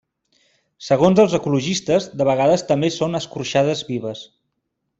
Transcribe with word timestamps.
Segons 0.85 1.19
els 1.23 1.35
ecologistes, 1.39 2.07
de 2.23 2.27
vegades 2.31 2.65
també 2.73 2.91
són 2.97 3.21
escorxades 3.21 3.85
vives. 3.93 4.27